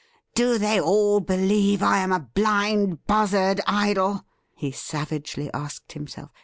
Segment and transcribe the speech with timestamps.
[0.33, 6.31] 'Do they all believe I am a blind buzzard idol?' he savagely asked himself.